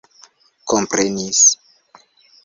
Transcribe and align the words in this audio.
komprenis 0.71 1.37